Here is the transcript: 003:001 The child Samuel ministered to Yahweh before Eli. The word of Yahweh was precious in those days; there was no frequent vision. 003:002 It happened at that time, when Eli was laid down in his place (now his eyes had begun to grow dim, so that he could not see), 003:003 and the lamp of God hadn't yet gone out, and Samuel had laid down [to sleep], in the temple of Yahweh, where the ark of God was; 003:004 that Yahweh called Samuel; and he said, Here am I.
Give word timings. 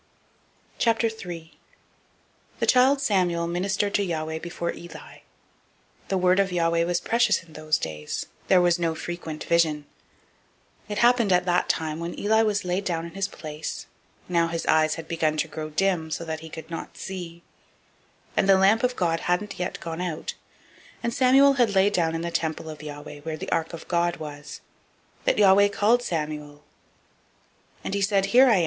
003:001 0.79 1.51
The 2.59 2.65
child 2.65 2.99
Samuel 3.01 3.45
ministered 3.45 3.93
to 3.93 4.03
Yahweh 4.03 4.39
before 4.39 4.73
Eli. 4.73 5.19
The 6.07 6.17
word 6.17 6.39
of 6.39 6.51
Yahweh 6.51 6.85
was 6.85 6.99
precious 6.99 7.43
in 7.43 7.53
those 7.53 7.77
days; 7.77 8.25
there 8.47 8.61
was 8.61 8.79
no 8.79 8.95
frequent 8.95 9.43
vision. 9.43 9.85
003:002 10.89 10.91
It 10.93 10.97
happened 10.97 11.31
at 11.31 11.45
that 11.45 11.69
time, 11.69 11.99
when 11.99 12.17
Eli 12.19 12.41
was 12.41 12.65
laid 12.65 12.83
down 12.83 13.05
in 13.05 13.11
his 13.13 13.27
place 13.27 13.85
(now 14.27 14.47
his 14.47 14.65
eyes 14.65 14.95
had 14.95 15.07
begun 15.07 15.37
to 15.37 15.47
grow 15.47 15.69
dim, 15.69 16.09
so 16.09 16.25
that 16.25 16.39
he 16.39 16.49
could 16.49 16.71
not 16.71 16.97
see), 16.97 17.43
003:003 18.29 18.33
and 18.37 18.49
the 18.49 18.57
lamp 18.57 18.81
of 18.81 18.95
God 18.95 19.19
hadn't 19.19 19.59
yet 19.59 19.79
gone 19.79 20.01
out, 20.01 20.33
and 21.03 21.13
Samuel 21.13 21.53
had 21.61 21.75
laid 21.75 21.93
down 21.93 22.13
[to 22.13 22.13
sleep], 22.13 22.15
in 22.15 22.21
the 22.23 22.31
temple 22.31 22.69
of 22.71 22.81
Yahweh, 22.81 23.19
where 23.19 23.37
the 23.37 23.51
ark 23.51 23.71
of 23.71 23.87
God 23.87 24.15
was; 24.15 24.61
003:004 25.25 25.25
that 25.25 25.37
Yahweh 25.37 25.67
called 25.67 26.01
Samuel; 26.01 26.63
and 27.83 27.93
he 27.93 28.01
said, 28.01 28.25
Here 28.25 28.45
am 28.47 28.49
I. 28.49 28.57